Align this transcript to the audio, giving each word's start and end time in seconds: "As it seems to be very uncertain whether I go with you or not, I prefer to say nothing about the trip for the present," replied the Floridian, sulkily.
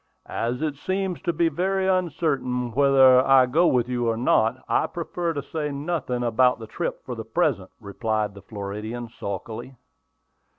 "As 0.25 0.63
it 0.63 0.77
seems 0.77 1.21
to 1.21 1.31
be 1.31 1.47
very 1.47 1.87
uncertain 1.87 2.71
whether 2.71 3.23
I 3.23 3.45
go 3.45 3.67
with 3.67 3.87
you 3.87 4.09
or 4.09 4.17
not, 4.17 4.57
I 4.67 4.87
prefer 4.87 5.31
to 5.33 5.43
say 5.43 5.71
nothing 5.71 6.23
about 6.23 6.57
the 6.57 6.65
trip 6.65 7.05
for 7.05 7.13
the 7.13 7.23
present," 7.23 7.69
replied 7.79 8.33
the 8.33 8.41
Floridian, 8.41 9.09
sulkily. 9.09 9.75